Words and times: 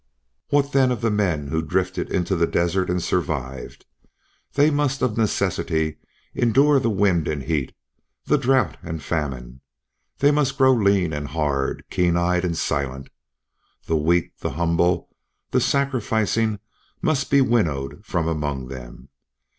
What 0.49 0.71
then 0.71 0.89
of 0.91 1.01
the 1.01 1.11
men 1.11 1.49
who 1.49 1.61
drifted 1.61 2.11
into 2.11 2.35
the 2.35 2.47
desert 2.47 2.89
and 2.89 3.03
survived? 3.03 3.85
They 4.53 4.71
must 4.71 5.03
of 5.03 5.15
necessity 5.15 5.97
endure 6.33 6.79
the 6.79 6.89
wind 6.89 7.27
and 7.27 7.43
heat, 7.43 7.75
the 8.25 8.39
drouth 8.39 8.77
and 8.81 9.03
famine; 9.03 9.61
they 10.17 10.31
must 10.31 10.57
grow 10.57 10.73
lean 10.73 11.13
and 11.13 11.27
hard, 11.27 11.83
keen 11.91 12.17
eyed 12.17 12.43
and 12.43 12.57
silent. 12.57 13.11
The 13.85 13.95
weak, 13.95 14.39
the 14.39 14.49
humble, 14.53 15.07
the 15.51 15.61
sacrificing 15.61 16.57
must 17.03 17.29
be 17.29 17.39
winnowed 17.41 18.03
from 18.03 18.27
among 18.27 18.69
them. 18.69 19.09